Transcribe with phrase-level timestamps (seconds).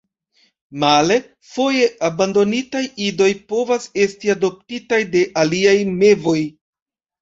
[0.83, 1.17] Male,
[1.49, 6.41] foje abandonitaj idoj povas esti adoptitaj de aliaj mevoj.